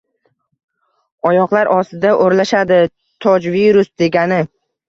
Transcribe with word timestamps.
oyoqlar 1.31 1.69
ostida 1.75 2.15
oʼralashadi 2.23 2.81
tojvirus 3.27 3.93
degani 4.05 4.43